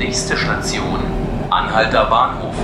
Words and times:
Nächste 0.00 0.34
Station, 0.34 0.98
Anhalter 1.50 2.06
Bahnhof. 2.06 2.54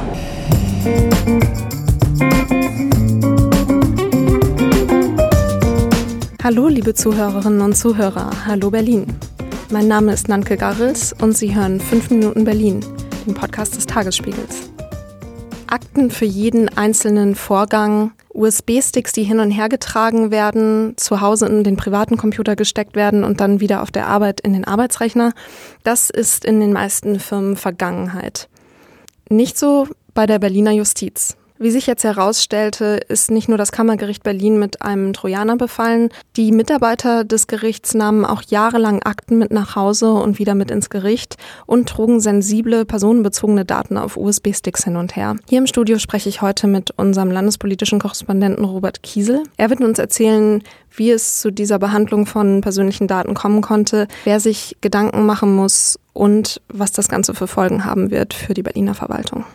Hallo, 6.43 6.69
liebe 6.69 6.95
Zuhörerinnen 6.95 7.61
und 7.61 7.77
Zuhörer. 7.77 8.31
Hallo 8.47 8.71
Berlin. 8.71 9.19
Mein 9.71 9.87
Name 9.87 10.15
ist 10.15 10.31
Nanke 10.31 10.57
Garrels 10.57 11.13
und 11.13 11.37
Sie 11.37 11.55
hören 11.55 11.79
5 11.79 12.09
Minuten 12.09 12.45
Berlin, 12.45 12.81
den 13.27 13.35
Podcast 13.35 13.77
des 13.77 13.85
Tagesspiegels. 13.85 14.71
Akten 15.67 16.11
für 16.11 16.25
jeden 16.25 16.71
einzelnen 16.71 17.35
Vorgang, 17.35 18.13
USB-Sticks, 18.37 19.13
die 19.13 19.25
hin 19.25 19.41
und 19.41 19.51
her 19.51 19.69
getragen 19.69 20.31
werden, 20.31 20.95
zu 20.97 21.21
Hause 21.21 21.47
in 21.47 21.65
den 21.65 21.77
privaten 21.77 22.17
Computer 22.17 22.57
gesteckt 22.57 22.95
werden 22.95 23.25
und 23.25 23.41
dann 23.41 23.61
wieder 23.61 23.83
auf 23.83 23.91
der 23.91 24.07
Arbeit 24.07 24.41
in 24.41 24.53
den 24.53 24.65
Arbeitsrechner, 24.65 25.33
das 25.83 26.11
ist 26.11 26.45
in 26.45 26.61
den 26.61 26.73
meisten 26.73 27.19
Firmen 27.19 27.57
Vergangenheit. 27.57 28.49
Nicht 29.29 29.59
so 29.59 29.89
bei 30.15 30.27
der 30.27 30.39
Berliner 30.39 30.73
Justiz. 30.73 31.37
Wie 31.59 31.71
sich 31.71 31.87
jetzt 31.87 32.05
herausstellte, 32.05 33.01
ist 33.09 33.31
nicht 33.31 33.49
nur 33.49 33.57
das 33.57 33.73
Kammergericht 33.73 34.23
Berlin 34.23 34.59
mit 34.59 34.83
einem 34.83 35.15
Trojaner 35.15 35.57
befallen. 35.57 36.11
Die 36.37 36.53
Mitarbeiter 36.53 37.25
des 37.25 37.47
Gerichts 37.47 37.95
nahmen 37.95 38.27
auch 38.27 38.43
jahrelang 38.43 39.03
Akten 39.03 39.39
mit 39.39 39.53
nach 39.53 39.75
Hause 39.75 40.13
und 40.13 40.39
wieder 40.39 40.55
mit 40.55 40.71
ins 40.71 40.91
Gericht 40.91 41.37
und 41.65 41.89
trugen 41.89 42.21
sensible, 42.21 42.85
personenbezogene 42.85 43.65
Daten 43.65 43.97
auf 43.97 44.19
USB-Sticks 44.19 44.85
hin 44.85 44.97
und 44.97 45.17
her. 45.17 45.37
Hier 45.49 45.59
im 45.59 45.67
Studio 45.67 45.99
spreche 45.99 46.29
ich 46.29 46.43
heute 46.43 46.67
mit 46.67 46.91
unserem 46.99 47.31
landespolitischen 47.31 48.01
Korrespondenten 48.01 48.65
Robert 48.65 49.03
Kiesel. 49.03 49.43
Er 49.57 49.71
wird 49.71 49.81
uns 49.81 49.99
erzählen, 49.99 50.63
wie 50.95 51.11
es 51.11 51.41
zu 51.41 51.51
dieser 51.51 51.79
Behandlung 51.79 52.27
von 52.27 52.61
persönlichen 52.61 53.09
Daten 53.09 53.33
kommen 53.33 53.63
konnte, 53.63 54.09
wer 54.25 54.41
sich 54.41 54.77
Gedanken 54.83 55.25
machen 55.25 55.55
muss 55.55 55.99
und 56.13 56.61
was 56.69 56.93
das 56.93 57.09
Ganze 57.09 57.33
für 57.33 57.47
Folgen 57.47 57.87
haben 57.87 58.11
wird 58.11 58.35
für 58.35 58.53
die 58.53 58.63
Berliner 58.63 58.95
Verwaltung. 58.95 59.47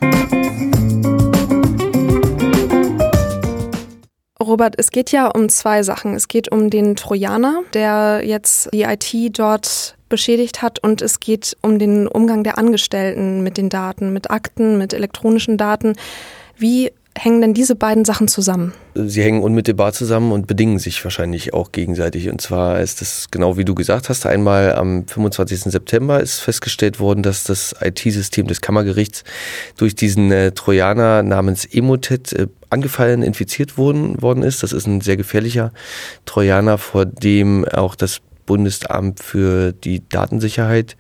Robert, 4.52 4.75
es 4.77 4.91
geht 4.91 5.13
ja 5.13 5.27
um 5.27 5.47
zwei 5.47 5.81
Sachen. 5.81 6.13
Es 6.13 6.27
geht 6.27 6.52
um 6.52 6.69
den 6.69 6.97
Trojaner, 6.97 7.63
der 7.73 8.21
jetzt 8.25 8.69
die 8.73 8.81
IT 8.81 9.39
dort 9.39 9.95
beschädigt 10.09 10.61
hat 10.61 10.77
und 10.80 11.02
es 11.02 11.21
geht 11.21 11.55
um 11.61 11.80
den 11.80 12.05
Umgang 12.05 12.44
der 12.44 12.57
Angestellten 12.57 13.44
mit 13.44 13.55
den 13.55 13.69
Daten, 13.69 14.11
mit 14.11 14.29
Akten, 14.29 14.77
mit 14.77 14.91
elektronischen 14.91 15.57
Daten. 15.57 15.95
Wie 16.57 16.91
hängen 17.17 17.42
denn 17.42 17.54
diese 17.54 17.76
beiden 17.76 18.06
Sachen 18.06 18.28
zusammen? 18.28 18.73
Sie 18.94 19.22
hängen 19.22 19.42
unmittelbar 19.42 19.94
zusammen 19.94 20.31
und 20.31 20.48
bedingen 20.48 20.80
sich 20.80 21.04
wahrscheinlich 21.04 21.53
auch 21.53 21.72
gegenseitig. 21.72 22.30
Und 22.30 22.42
zwar 22.42 22.80
ist 22.80 23.02
es 23.02 23.30
genau 23.31 23.58
wie 23.58 23.66
du 23.66 23.76
gesagt 23.76 24.09
hast, 24.09 24.26
einmal 24.26 24.73
am 24.76 25.08
25. 25.08 25.64
September 25.64 26.20
ist 26.20 26.40
festgestellt 26.40 27.00
worden, 27.00 27.23
dass 27.23 27.44
das 27.44 27.76
IT-System 27.81 28.48
des 28.48 28.62
Kammergerichts 28.62 29.23
durch 29.78 29.95
diesen 29.95 30.31
äh, 30.31 30.52
Trojaner 30.52 31.23
namens 31.23 31.66
Emotet 31.66 32.34
äh, 32.34 32.48
angefallen, 32.70 33.23
infiziert 33.23 33.78
worden, 33.78 34.22
worden 34.22 34.44
ist. 34.44 34.64
Das 34.64 34.73
ist 34.73 34.88
ein 34.88 35.02
sehr 35.02 35.18
gefährlicher 35.18 35.72
Trojaner, 36.25 36.78
vor 36.78 37.06
dem 37.06 37.66
auch 37.66 37.96
das 37.96 38.22
Bundesamt 38.45 39.20
für 39.20 39.72
die 39.72 40.08
Datensicherheit 40.09 40.95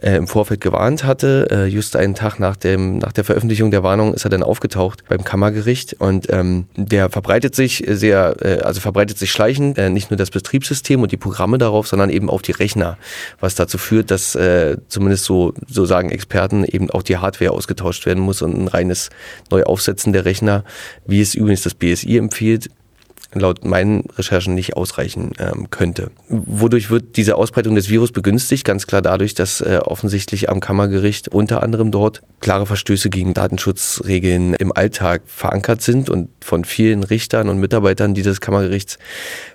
äh, 0.00 0.16
im 0.16 0.26
Vorfeld 0.26 0.60
gewarnt 0.60 1.04
hatte. 1.04 1.48
Äh, 1.50 1.66
just 1.66 1.96
einen 1.96 2.14
Tag 2.14 2.38
nach, 2.38 2.56
dem, 2.56 2.98
nach 2.98 3.12
der 3.12 3.24
Veröffentlichung 3.24 3.70
der 3.70 3.82
Warnung 3.82 4.14
ist 4.14 4.24
er 4.24 4.30
dann 4.30 4.42
aufgetaucht 4.42 5.04
beim 5.08 5.24
Kammergericht. 5.24 5.94
Und 5.98 6.30
ähm, 6.30 6.66
der 6.76 7.10
verbreitet 7.10 7.54
sich 7.54 7.84
sehr, 7.88 8.36
äh, 8.40 8.60
also 8.60 8.80
verbreitet 8.80 9.18
sich 9.18 9.30
schleichend, 9.30 9.78
äh, 9.78 9.90
nicht 9.90 10.10
nur 10.10 10.16
das 10.16 10.30
Betriebssystem 10.30 11.02
und 11.02 11.12
die 11.12 11.16
Programme 11.16 11.58
darauf, 11.58 11.88
sondern 11.88 12.10
eben 12.10 12.30
auch 12.30 12.42
die 12.42 12.52
Rechner, 12.52 12.98
was 13.40 13.54
dazu 13.54 13.78
führt, 13.78 14.10
dass 14.10 14.34
äh, 14.34 14.76
zumindest 14.88 15.24
so, 15.24 15.54
so 15.68 15.84
sagen 15.84 16.10
Experten 16.10 16.64
eben 16.64 16.90
auch 16.90 17.02
die 17.02 17.16
Hardware 17.16 17.52
ausgetauscht 17.52 18.06
werden 18.06 18.22
muss 18.22 18.42
und 18.42 18.56
ein 18.56 18.68
reines 18.68 19.10
Neuaufsetzen 19.50 20.12
der 20.12 20.24
Rechner, 20.24 20.64
wie 21.06 21.20
es 21.20 21.34
übrigens 21.34 21.62
das 21.62 21.74
BSI 21.74 22.18
empfiehlt, 22.18 22.70
laut 23.34 23.64
meinen 23.64 24.04
Recherchen 24.16 24.54
nicht 24.54 24.76
ausreichen 24.76 25.32
ähm, 25.38 25.68
könnte. 25.70 26.10
Wodurch 26.28 26.90
wird 26.90 27.16
diese 27.16 27.36
Ausbreitung 27.36 27.74
des 27.74 27.90
Virus 27.90 28.10
begünstigt? 28.10 28.64
Ganz 28.64 28.86
klar 28.86 29.02
dadurch, 29.02 29.34
dass 29.34 29.60
äh, 29.60 29.80
offensichtlich 29.84 30.48
am 30.48 30.60
Kammergericht 30.60 31.28
unter 31.28 31.62
anderem 31.62 31.90
dort 31.90 32.22
klare 32.40 32.64
Verstöße 32.64 33.10
gegen 33.10 33.34
Datenschutzregeln 33.34 34.54
im 34.54 34.72
Alltag 34.72 35.22
verankert 35.26 35.82
sind 35.82 36.08
und 36.08 36.30
von 36.40 36.64
vielen 36.64 37.02
Richtern 37.02 37.50
und 37.50 37.58
Mitarbeitern 37.58 38.14
dieses 38.14 38.40
Kammergerichts 38.40 38.98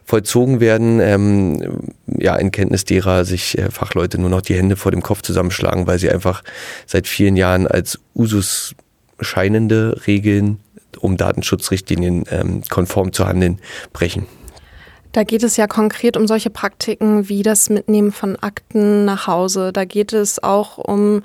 vollzogen 0.05 0.59
werden, 0.59 0.99
ähm, 0.99 1.91
ja, 2.05 2.35
in 2.35 2.51
Kenntnis 2.51 2.85
derer 2.85 3.25
sich 3.25 3.57
äh, 3.57 3.71
Fachleute 3.71 4.19
nur 4.19 4.29
noch 4.29 4.41
die 4.41 4.55
Hände 4.55 4.75
vor 4.75 4.91
dem 4.91 5.01
Kopf 5.01 5.23
zusammenschlagen, 5.23 5.87
weil 5.87 5.97
sie 5.97 6.11
einfach 6.11 6.43
seit 6.85 7.07
vielen 7.07 7.35
Jahren 7.35 7.65
als 7.65 7.99
Usus 8.13 8.75
scheinende 9.19 10.01
Regeln 10.05 10.59
um 10.97 11.17
Datenschutzrichtlinien 11.17 12.25
ähm, 12.29 12.61
konform 12.69 13.13
zu 13.13 13.27
handeln, 13.27 13.59
brechen. 13.91 14.27
Da 15.13 15.23
geht 15.23 15.43
es 15.43 15.57
ja 15.57 15.67
konkret 15.67 16.17
um 16.17 16.27
solche 16.27 16.49
Praktiken 16.49 17.29
wie 17.29 17.43
das 17.43 17.69
Mitnehmen 17.69 18.11
von 18.11 18.35
Akten 18.37 19.05
nach 19.05 19.27
Hause. 19.27 19.71
Da 19.71 19.85
geht 19.85 20.11
es 20.11 20.41
auch 20.41 20.79
um 20.79 21.21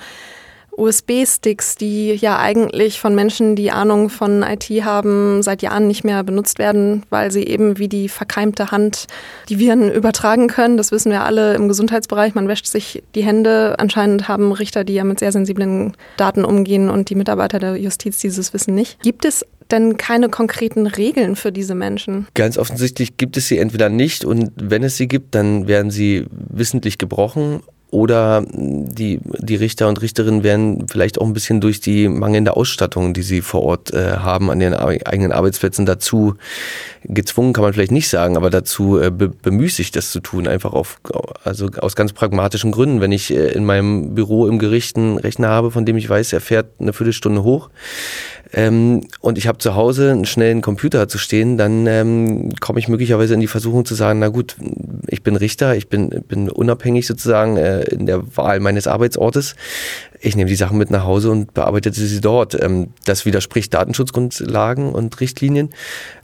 USB-Sticks, 0.78 1.74
die 1.74 2.12
ja 2.14 2.38
eigentlich 2.38 3.00
von 3.00 3.14
Menschen, 3.14 3.56
die 3.56 3.72
Ahnung 3.72 4.10
von 4.10 4.42
IT 4.42 4.68
haben, 4.84 5.42
seit 5.42 5.60
Jahren 5.60 5.88
nicht 5.88 6.04
mehr 6.04 6.22
benutzt 6.22 6.58
werden, 6.58 7.04
weil 7.10 7.32
sie 7.32 7.42
eben 7.42 7.78
wie 7.78 7.88
die 7.88 8.08
verkeimte 8.08 8.70
Hand 8.70 9.06
die 9.48 9.58
Viren 9.58 9.90
übertragen 9.90 10.46
können. 10.46 10.76
Das 10.76 10.92
wissen 10.92 11.10
wir 11.10 11.24
alle 11.24 11.54
im 11.54 11.66
Gesundheitsbereich. 11.66 12.34
Man 12.34 12.46
wäscht 12.46 12.66
sich 12.66 13.02
die 13.14 13.24
Hände. 13.24 13.74
Anscheinend 13.78 14.28
haben 14.28 14.52
Richter, 14.52 14.84
die 14.84 14.94
ja 14.94 15.04
mit 15.04 15.18
sehr 15.18 15.32
sensiblen 15.32 15.96
Daten 16.16 16.44
umgehen 16.44 16.88
und 16.88 17.10
die 17.10 17.16
Mitarbeiter 17.16 17.58
der 17.58 17.76
Justiz 17.76 18.18
dieses 18.20 18.54
Wissen 18.54 18.74
nicht. 18.74 19.02
Gibt 19.02 19.24
es 19.24 19.44
denn 19.72 19.96
keine 19.96 20.28
konkreten 20.28 20.86
Regeln 20.86 21.36
für 21.36 21.52
diese 21.52 21.74
Menschen? 21.74 22.26
Ganz 22.34 22.58
offensichtlich 22.58 23.16
gibt 23.16 23.36
es 23.36 23.48
sie 23.48 23.58
entweder 23.58 23.88
nicht 23.88 24.24
und 24.24 24.50
wenn 24.56 24.82
es 24.82 24.96
sie 24.96 25.08
gibt, 25.08 25.34
dann 25.34 25.68
werden 25.68 25.90
sie 25.90 26.26
wissentlich 26.30 26.98
gebrochen 26.98 27.60
oder 27.90 28.44
die, 28.50 29.18
die 29.38 29.56
Richter 29.56 29.88
und 29.88 30.02
Richterinnen 30.02 30.42
werden 30.42 30.86
vielleicht 30.88 31.18
auch 31.18 31.26
ein 31.26 31.32
bisschen 31.32 31.62
durch 31.62 31.80
die 31.80 32.08
mangelnde 32.08 32.54
Ausstattung, 32.54 33.14
die 33.14 33.22
sie 33.22 33.40
vor 33.40 33.62
Ort 33.62 33.94
äh, 33.94 34.16
haben, 34.18 34.50
an 34.50 34.60
ihren 34.60 34.74
eigenen 34.74 35.32
Arbeitsplätzen 35.32 35.86
dazu 35.86 36.34
gezwungen, 37.04 37.54
kann 37.54 37.64
man 37.64 37.72
vielleicht 37.72 37.92
nicht 37.92 38.08
sagen, 38.10 38.36
aber 38.36 38.50
dazu 38.50 39.00
äh, 39.00 39.10
be 39.10 39.28
bemüßigt, 39.28 39.96
das 39.96 40.10
zu 40.10 40.20
tun. 40.20 40.46
Einfach 40.46 40.74
auf, 40.74 41.00
also 41.44 41.70
aus 41.78 41.96
ganz 41.96 42.12
pragmatischen 42.12 42.72
Gründen. 42.72 43.00
Wenn 43.00 43.12
ich 43.12 43.32
äh, 43.32 43.52
in 43.52 43.64
meinem 43.64 44.14
Büro 44.14 44.46
im 44.46 44.58
Gericht 44.58 44.96
einen 44.98 45.16
Rechner 45.16 45.48
habe, 45.48 45.70
von 45.70 45.86
dem 45.86 45.96
ich 45.96 46.10
weiß, 46.10 46.34
er 46.34 46.42
fährt 46.42 46.66
eine 46.78 46.92
Viertelstunde 46.92 47.42
hoch, 47.42 47.70
ähm, 48.52 49.06
und 49.20 49.36
ich 49.36 49.46
habe 49.46 49.58
zu 49.58 49.74
Hause 49.74 50.10
einen 50.10 50.24
schnellen 50.24 50.62
Computer 50.62 51.08
zu 51.08 51.18
stehen, 51.18 51.58
dann 51.58 51.86
ähm, 51.86 52.54
komme 52.60 52.78
ich 52.78 52.88
möglicherweise 52.88 53.34
in 53.34 53.40
die 53.40 53.46
Versuchung 53.46 53.84
zu 53.84 53.94
sagen, 53.94 54.20
na 54.20 54.28
gut, 54.28 54.56
ich 55.06 55.22
bin 55.22 55.36
Richter, 55.36 55.76
ich 55.76 55.88
bin, 55.88 56.08
bin 56.26 56.48
unabhängig 56.48 57.06
sozusagen 57.06 57.56
äh, 57.56 57.82
in 57.82 58.06
der 58.06 58.36
Wahl 58.36 58.60
meines 58.60 58.86
Arbeitsortes. 58.86 59.54
Ich 60.20 60.34
nehme 60.34 60.48
die 60.48 60.56
Sachen 60.56 60.78
mit 60.78 60.90
nach 60.90 61.04
Hause 61.04 61.30
und 61.30 61.54
bearbeite 61.54 61.92
sie 61.92 62.20
dort. 62.20 62.60
Ähm, 62.60 62.88
das 63.04 63.26
widerspricht 63.26 63.74
Datenschutzgrundlagen 63.74 64.92
und 64.92 65.20
Richtlinien. 65.20 65.70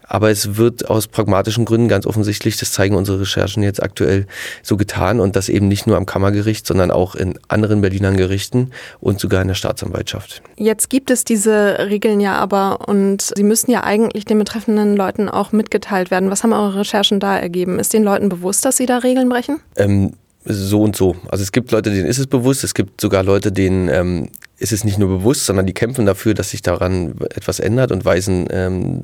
Aber 0.07 0.31
es 0.31 0.57
wird 0.57 0.91
aus 0.91 1.09
pragmatischen 1.09 1.65
Gründen 1.65 1.89
ganz 1.89 2.07
offensichtlich, 2.07 2.57
das 2.57 2.73
zeigen 2.73 2.95
unsere 2.95 3.21
Recherchen 3.21 3.63
jetzt 3.63 3.83
aktuell, 3.83 4.27
so 4.63 4.77
getan 4.77 5.21
und 5.21 5.37
das 5.37 5.49
eben 5.49 5.69
nicht 5.69 5.87
nur 5.87 5.97
am 5.97 6.07
Kammergericht, 6.07 6.67
sondern 6.67 6.91
auch 6.91 7.15
in 7.15 7.39
anderen 7.49 7.81
Berliner 7.81 8.13
Gerichten 8.13 8.71
und 9.01 9.21
sogar 9.21 9.43
in 9.43 9.49
der 9.49 9.55
Staatsanwaltschaft. 9.55 10.43
Jetzt 10.57 10.91
gibt 10.91 11.11
es 11.11 11.25
diese 11.25 11.79
Regeln 11.79 12.21
ja 12.21 12.35
aber 12.35 12.89
und 12.89 13.33
sie 13.35 13.43
müssen 13.43 13.71
ja 13.71 13.85
eigentlich 13.85 14.25
den 14.25 14.39
betreffenden 14.39 14.97
Leuten 14.97 15.29
auch 15.29 15.53
mitgeteilt 15.53 16.11
werden. 16.11 16.31
Was 16.31 16.43
haben 16.43 16.53
eure 16.53 16.81
Recherchen 16.81 17.21
da 17.21 17.37
ergeben? 17.37 17.79
Ist 17.79 17.93
den 17.93 18.05
Leuten 18.05 18.29
bewusst, 18.29 18.65
dass 18.65 18.77
sie 18.77 18.87
da 18.87 18.99
Regeln 18.99 19.29
brechen? 19.29 19.61
Ähm, 19.77 20.13
so 20.45 20.83
und 20.83 20.95
so. 20.95 21.17
Also 21.29 21.43
es 21.43 21.53
gibt 21.53 21.71
Leute, 21.71 21.91
denen 21.91 22.07
ist 22.07 22.19
es 22.19 22.27
bewusst, 22.27 22.65
es 22.65 22.75
gibt 22.75 23.01
sogar 23.01 23.23
Leute, 23.23 23.51
denen 23.51 23.89
ähm, 23.89 24.29
ist 24.59 24.73
es 24.73 24.85
nicht 24.85 24.99
nur 24.99 25.09
bewusst, 25.09 25.47
sondern 25.47 25.67
die 25.67 25.73
kämpfen 25.73 26.07
dafür, 26.07 26.35
dass 26.35 26.51
sich 26.51 26.63
daran 26.63 27.15
etwas 27.35 27.61
ändert 27.61 27.93
und 27.93 28.05
weisen 28.05 28.47
ähm, 28.51 29.03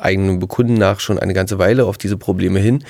eigenen 0.00 0.38
Bekunden 0.38 0.74
nach 0.74 1.00
schon 1.00 1.18
eine 1.18 1.34
ganze 1.34 1.58
Weile 1.58 1.86
auf 1.86 1.98
diese 1.98 2.16
Probleme 2.16 2.58
hin. 2.58 2.84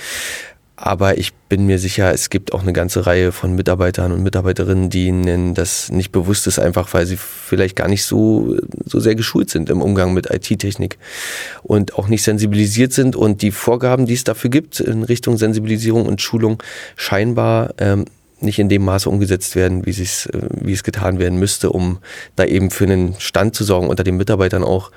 Aber 0.82 1.18
ich 1.18 1.34
bin 1.34 1.66
mir 1.66 1.78
sicher, 1.78 2.10
es 2.10 2.30
gibt 2.30 2.54
auch 2.54 2.62
eine 2.62 2.72
ganze 2.72 3.04
Reihe 3.06 3.32
von 3.32 3.54
Mitarbeitern 3.54 4.12
und 4.12 4.22
Mitarbeiterinnen, 4.22 4.88
denen 4.88 5.52
das 5.52 5.92
nicht 5.92 6.10
bewusst 6.10 6.46
ist, 6.46 6.58
einfach 6.58 6.94
weil 6.94 7.04
sie 7.04 7.18
vielleicht 7.18 7.76
gar 7.76 7.86
nicht 7.86 8.04
so, 8.04 8.56
so 8.86 8.98
sehr 8.98 9.14
geschult 9.14 9.50
sind 9.50 9.68
im 9.68 9.82
Umgang 9.82 10.14
mit 10.14 10.30
IT-Technik 10.30 10.96
und 11.62 11.98
auch 11.98 12.08
nicht 12.08 12.22
sensibilisiert 12.22 12.94
sind 12.94 13.14
und 13.14 13.42
die 13.42 13.50
Vorgaben, 13.50 14.06
die 14.06 14.14
es 14.14 14.24
dafür 14.24 14.48
gibt 14.48 14.80
in 14.80 15.02
Richtung 15.02 15.36
Sensibilisierung 15.36 16.06
und 16.06 16.22
Schulung 16.22 16.62
scheinbar 16.96 17.74
ähm, 17.76 18.06
nicht 18.42 18.58
in 18.58 18.68
dem 18.68 18.84
Maße 18.84 19.08
umgesetzt 19.08 19.56
werden, 19.56 19.86
wie, 19.86 19.90
es, 19.90 20.26
äh, 20.26 20.40
wie 20.50 20.72
es 20.72 20.82
getan 20.82 21.18
werden 21.18 21.38
müsste, 21.38 21.70
um 21.70 21.98
da 22.36 22.44
eben 22.44 22.70
für 22.70 22.84
einen 22.84 23.14
Stand 23.18 23.54
zu 23.54 23.64
sorgen 23.64 23.88
unter 23.88 24.04
den 24.04 24.16
Mitarbeitern 24.16 24.64
auch, 24.64 24.90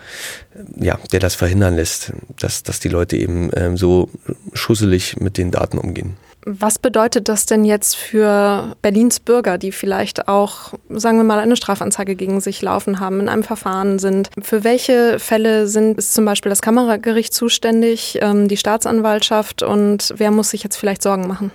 äh, 0.53 0.85
ja, 0.85 0.99
der 1.11 1.19
das 1.19 1.35
verhindern 1.35 1.75
lässt, 1.75 2.13
dass, 2.39 2.63
dass 2.63 2.79
die 2.79 2.89
Leute 2.89 3.17
eben 3.17 3.49
ähm, 3.55 3.77
so 3.77 4.09
schusselig 4.53 5.19
mit 5.19 5.37
den 5.37 5.51
Daten 5.51 5.77
umgehen. 5.77 6.15
Was 6.45 6.77
bedeutet 6.77 7.29
das 7.29 7.45
denn 7.45 7.63
jetzt 7.63 7.95
für 7.95 8.75
Berlins 8.81 9.21
Bürger, 9.21 9.57
die 9.57 9.71
vielleicht 9.71 10.27
auch, 10.27 10.73
sagen 10.89 11.17
wir 11.17 11.23
mal, 11.23 11.39
eine 11.39 11.55
Strafanzeige 11.55 12.15
gegen 12.15 12.41
sich 12.41 12.61
laufen 12.61 12.99
haben, 12.99 13.21
in 13.21 13.29
einem 13.29 13.43
Verfahren 13.43 13.97
sind? 13.97 14.29
Für 14.41 14.63
welche 14.65 15.19
Fälle 15.19 15.67
sind, 15.67 15.97
ist 15.97 16.13
zum 16.13 16.25
Beispiel 16.25 16.49
das 16.49 16.61
Kammergericht 16.61 17.33
zuständig, 17.33 18.19
ähm, 18.21 18.49
die 18.49 18.57
Staatsanwaltschaft 18.57 19.63
und 19.63 20.13
wer 20.17 20.31
muss 20.31 20.49
sich 20.49 20.63
jetzt 20.63 20.75
vielleicht 20.75 21.01
Sorgen 21.01 21.27
machen? 21.27 21.51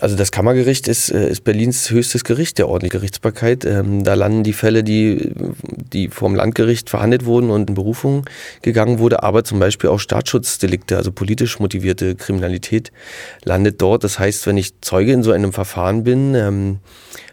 Also 0.00 0.16
das 0.16 0.30
Kammergericht 0.30 0.86
ist, 0.88 1.10
äh, 1.10 1.28
ist 1.28 1.42
Berlins 1.42 1.90
höchstes 1.90 2.24
Gericht 2.24 2.58
der 2.58 2.68
ordentlichen 2.68 3.00
Gerichtsbarkeit. 3.00 3.64
Ähm, 3.64 4.04
da 4.04 4.14
landen 4.14 4.44
die 4.44 4.52
Fälle, 4.52 4.84
die, 4.84 5.32
die 5.92 6.08
vom 6.08 6.34
Landgericht 6.34 6.90
verhandelt 6.90 7.24
wurden 7.24 7.50
und 7.50 7.68
in 7.68 7.74
Berufung 7.74 8.24
gegangen 8.62 8.98
wurde, 8.98 9.22
aber 9.22 9.44
zum 9.44 9.58
Beispiel 9.58 9.90
auch 9.90 9.98
Staatsschutzdelikte, 9.98 10.96
also 10.96 11.10
politisch 11.10 11.58
motivierte 11.58 12.14
Kriminalität, 12.14 12.92
landet 13.44 13.82
dort. 13.82 14.04
Das 14.04 14.18
heißt, 14.18 14.46
wenn 14.46 14.56
ich 14.56 14.80
Zeuge 14.80 15.12
in 15.12 15.22
so 15.22 15.32
einem 15.32 15.52
Verfahren 15.52 16.04
bin, 16.04 16.34
ähm, 16.34 16.78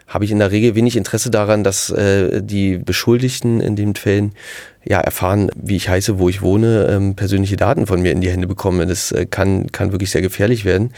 habe 0.07 0.25
ich 0.25 0.31
in 0.31 0.39
der 0.39 0.51
Regel 0.51 0.75
wenig 0.75 0.97
Interesse 0.97 1.31
daran, 1.31 1.63
dass 1.63 1.89
äh, 1.89 2.41
die 2.41 2.77
Beschuldigten 2.77 3.59
in 3.59 3.75
den 3.75 3.95
Fällen 3.95 4.33
ja 4.83 4.99
erfahren, 4.99 5.49
wie 5.55 5.75
ich 5.75 5.89
heiße, 5.89 6.19
wo 6.19 6.29
ich 6.29 6.41
wohne, 6.41 6.87
ähm, 6.89 7.15
persönliche 7.15 7.55
Daten 7.55 7.87
von 7.87 8.01
mir 8.01 8.11
in 8.11 8.21
die 8.21 8.29
Hände 8.29 8.47
bekommen. 8.47 8.87
Das 8.87 9.11
äh, 9.11 9.25
kann, 9.25 9.71
kann 9.71 9.91
wirklich 9.91 10.11
sehr 10.11 10.21
gefährlich 10.21 10.63
werden. 10.63 10.91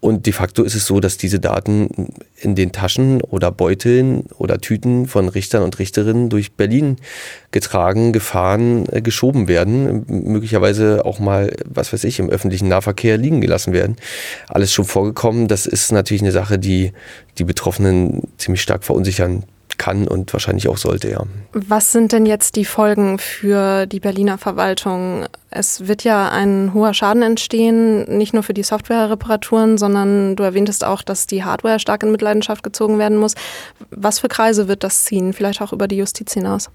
Und 0.00 0.26
de 0.26 0.32
facto 0.32 0.62
ist 0.62 0.74
es 0.74 0.86
so, 0.86 1.00
dass 1.00 1.16
diese 1.16 1.40
Daten 1.40 2.12
in 2.36 2.54
den 2.54 2.72
Taschen 2.72 3.22
oder 3.22 3.50
Beuteln 3.50 4.24
oder 4.38 4.60
Tüten 4.60 5.06
von 5.06 5.28
Richtern 5.28 5.62
und 5.62 5.78
Richterinnen 5.78 6.28
durch 6.28 6.52
Berlin 6.52 6.96
getragen, 7.50 8.12
gefahren, 8.12 8.86
äh, 8.92 9.00
geschoben 9.00 9.48
werden, 9.48 10.04
möglicherweise 10.06 11.04
auch 11.04 11.18
mal, 11.18 11.50
was 11.64 11.92
weiß 11.92 12.04
ich, 12.04 12.18
im 12.18 12.28
öffentlichen 12.28 12.68
Nahverkehr 12.68 13.16
liegen 13.16 13.40
gelassen 13.40 13.72
werden. 13.72 13.96
Alles 14.48 14.72
schon 14.72 14.84
vorgekommen. 14.84 15.48
Das 15.48 15.66
ist 15.66 15.92
natürlich 15.92 16.22
eine 16.22 16.32
Sache, 16.32 16.58
die 16.58 16.92
die 17.38 17.44
Betroffenen 17.44 18.22
ziemlich 18.36 18.62
stark 18.62 18.84
verunsichern 18.84 19.44
kann 19.78 20.08
und 20.08 20.32
wahrscheinlich 20.32 20.68
auch 20.68 20.76
sollte, 20.76 21.10
ja. 21.10 21.22
Was 21.52 21.92
sind 21.92 22.12
denn 22.12 22.26
jetzt 22.26 22.56
die 22.56 22.64
Folgen 22.64 23.18
für 23.18 23.86
die 23.86 24.00
Berliner 24.00 24.38
Verwaltung? 24.38 25.26
Es 25.50 25.86
wird 25.86 26.04
ja 26.04 26.30
ein 26.30 26.72
hoher 26.74 26.94
Schaden 26.94 27.22
entstehen, 27.22 28.04
nicht 28.16 28.34
nur 28.34 28.42
für 28.42 28.54
die 28.54 28.62
Softwarereparaturen, 28.62 29.78
sondern 29.78 30.36
du 30.36 30.42
erwähntest 30.42 30.84
auch, 30.84 31.02
dass 31.02 31.26
die 31.26 31.44
Hardware 31.44 31.78
stark 31.78 32.02
in 32.02 32.10
Mitleidenschaft 32.10 32.62
gezogen 32.62 32.98
werden 32.98 33.18
muss. 33.18 33.34
Was 33.90 34.20
für 34.20 34.28
Kreise 34.28 34.68
wird 34.68 34.84
das 34.84 35.04
ziehen? 35.04 35.32
Vielleicht 35.32 35.60
auch 35.60 35.72
über 35.72 35.88
die 35.88 35.96
Justiz 35.96 36.32
hinaus? 36.32 36.70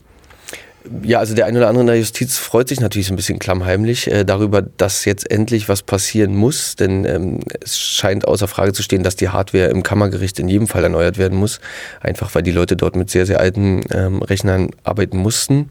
Ja, 1.04 1.20
also 1.20 1.36
der 1.36 1.46
eine 1.46 1.60
oder 1.60 1.68
andere 1.68 1.82
in 1.82 1.88
der 1.88 1.98
Justiz 1.98 2.38
freut 2.38 2.68
sich 2.68 2.80
natürlich 2.80 3.08
so 3.08 3.14
ein 3.14 3.16
bisschen 3.16 3.38
klammheimlich 3.38 4.10
äh, 4.12 4.26
darüber, 4.26 4.64
dass 4.64 5.06
jetzt 5.06 5.30
endlich 5.30 5.70
was 5.70 5.84
passieren 5.84 6.36
muss, 6.36 6.76
denn 6.76 7.06
ähm, 7.06 7.40
es 7.62 7.78
scheint 7.78 8.28
außer 8.28 8.48
Frage 8.48 8.74
zu 8.74 8.82
stehen, 8.82 9.04
dass 9.04 9.16
die 9.16 9.30
Hardware 9.30 9.68
im 9.68 9.84
Kammergericht 9.84 10.40
in 10.40 10.48
jedem 10.48 10.68
Fall 10.68 10.84
erneuert 10.84 11.20
werden 11.20 11.38
muss, 11.38 11.60
einfach 12.00 12.34
weil 12.34 12.42
die 12.42 12.52
Leute 12.52 12.76
dort 12.76 12.96
mit 12.96 13.12
sehr, 13.12 13.28
sehr 13.28 13.40
alten 13.40 13.82
ähm, 13.92 14.24
Rechnern 14.24 14.72
arbeiten 14.84 15.18
mussten. 15.18 15.68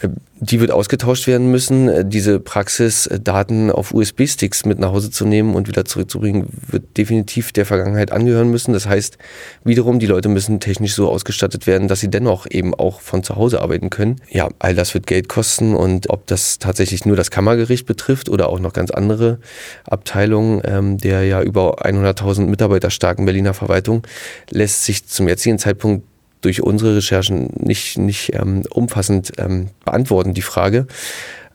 Äh, 0.00 0.08
die 0.44 0.58
wird 0.58 0.72
ausgetauscht 0.72 1.26
werden 1.26 1.50
müssen. 1.50 1.88
Äh, 1.88 2.04
diese 2.04 2.40
Praxis, 2.40 3.06
äh, 3.06 3.20
Daten 3.20 3.70
auf 3.70 3.94
USB-Sticks 3.94 4.64
mit 4.64 4.78
nach 4.78 4.92
Hause 4.92 5.10
zu 5.10 5.24
nehmen 5.24 5.54
und 5.54 5.68
wieder 5.68 5.84
zurückzubringen, 5.84 6.48
wird 6.68 6.96
definitiv 6.96 7.52
der 7.52 7.66
Vergangenheit 7.66 8.10
angehören 8.10 8.50
müssen. 8.50 8.72
Das 8.72 8.86
heißt, 8.86 9.18
wiederum, 9.64 9.98
die 9.98 10.06
Leute 10.06 10.28
müssen 10.28 10.60
technisch 10.60 10.94
so 10.94 11.08
ausgestattet 11.08 11.66
werden, 11.66 11.88
dass 11.88 12.00
sie 12.00 12.10
dennoch 12.10 12.46
eben 12.50 12.74
auch 12.74 13.00
von 13.00 13.22
zu 13.22 13.36
Hause 13.36 13.60
arbeiten 13.60 13.90
können. 13.90 14.16
Ja, 14.30 14.48
all 14.58 14.74
das 14.74 14.94
wird 14.94 15.06
Geld 15.06 15.28
kosten 15.28 15.74
und 15.74 16.10
ob 16.10 16.26
das 16.26 16.58
tatsächlich 16.58 17.06
nur 17.06 17.16
das 17.16 17.30
Kammergericht 17.30 17.86
betrifft 17.86 18.28
oder 18.28 18.48
auch 18.48 18.58
noch 18.58 18.72
ganz 18.72 18.90
andere 18.90 19.38
Abteilungen 19.84 20.60
ähm, 20.64 20.98
der 20.98 21.24
ja 21.24 21.42
über 21.42 21.84
100.000 21.84 22.46
Mitarbeiter 22.46 22.90
starken 22.90 23.24
Berliner 23.24 23.54
Verwaltung, 23.54 24.06
lässt 24.50 24.84
sich 24.84 25.06
zum 25.06 25.28
jetzigen 25.28 25.58
Zeitpunkt 25.58 26.04
durch 26.42 26.62
unsere 26.62 26.96
Recherchen 26.96 27.50
nicht, 27.56 27.96
nicht 27.98 28.34
ähm, 28.34 28.62
umfassend 28.70 29.32
ähm, 29.38 29.68
beantworten, 29.84 30.34
die 30.34 30.42
Frage. 30.42 30.86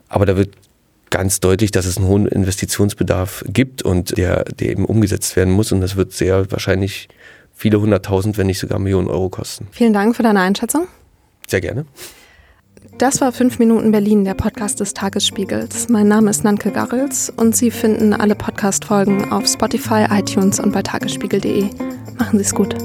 Aber 0.09 0.25
da 0.25 0.35
wird 0.35 0.55
ganz 1.09 1.39
deutlich, 1.39 1.71
dass 1.71 1.85
es 1.85 1.97
einen 1.97 2.07
hohen 2.07 2.27
Investitionsbedarf 2.27 3.43
gibt 3.47 3.81
und 3.81 4.17
der, 4.17 4.43
der 4.45 4.69
eben 4.69 4.85
umgesetzt 4.85 5.35
werden 5.35 5.53
muss. 5.53 5.71
Und 5.71 5.81
das 5.81 5.95
wird 5.95 6.11
sehr 6.13 6.51
wahrscheinlich 6.51 7.07
viele 7.53 7.79
hunderttausend, 7.79 8.37
wenn 8.37 8.47
nicht 8.47 8.59
sogar 8.59 8.79
Millionen 8.79 9.07
Euro 9.07 9.29
kosten. 9.29 9.67
Vielen 9.71 9.93
Dank 9.93 10.15
für 10.15 10.23
deine 10.23 10.41
Einschätzung. 10.41 10.87
Sehr 11.47 11.61
gerne. 11.61 11.85
Das 12.97 13.21
war 13.21 13.31
5 13.31 13.59
Minuten 13.59 13.91
Berlin, 13.91 14.23
der 14.23 14.33
Podcast 14.33 14.79
des 14.79 14.93
Tagesspiegels. 14.93 15.87
Mein 15.87 16.07
Name 16.07 16.31
ist 16.31 16.43
Nanke 16.43 16.71
Garrels 16.71 17.31
und 17.35 17.55
Sie 17.55 17.69
finden 17.69 18.13
alle 18.13 18.33
Podcast-Folgen 18.33 19.31
auf 19.31 19.47
Spotify, 19.47 20.07
iTunes 20.09 20.59
und 20.59 20.71
bei 20.71 20.81
tagesspiegel.de. 20.81 21.69
Machen 22.17 22.39
Sie 22.39 22.45
es 22.45 22.55
gut. 22.55 22.75